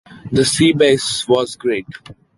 That 0.31 0.45
seabass 0.47 1.29
was 1.29 1.55
great. 1.55 1.85